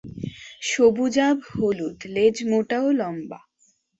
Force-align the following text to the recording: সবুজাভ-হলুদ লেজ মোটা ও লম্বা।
সবুজাভ-হলুদ 0.61 1.97
লেজ 2.15 2.35
মোটা 2.49 2.77
ও 2.81 2.89
লম্বা। 2.91 3.39